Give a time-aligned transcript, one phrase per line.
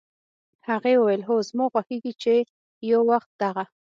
[0.67, 2.35] هغې وویل: "هو، زما خوښېږي چې
[2.91, 3.63] یو وخت دغه